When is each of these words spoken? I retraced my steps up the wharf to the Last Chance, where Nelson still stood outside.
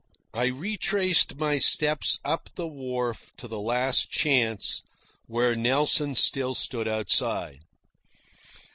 I 0.33 0.45
retraced 0.45 1.35
my 1.35 1.59
steps 1.59 2.17
up 2.25 2.49
the 2.55 2.65
wharf 2.67 3.33
to 3.37 3.47
the 3.47 3.59
Last 3.59 4.09
Chance, 4.09 4.81
where 5.27 5.53
Nelson 5.53 6.15
still 6.15 6.55
stood 6.55 6.87
outside. 6.87 7.59